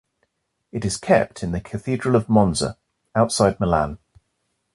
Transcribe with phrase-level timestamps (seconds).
[0.71, 2.75] It is kept in the Cathedral of Monza,
[3.13, 3.99] outside Milan.